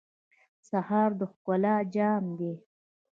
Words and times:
سهار 0.69 1.09
د 1.19 1.21
ښکلا 1.33 1.75
جام 1.95 2.23
دی. 2.39 2.53